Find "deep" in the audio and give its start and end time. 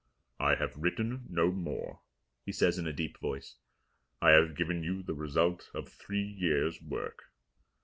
2.91-3.19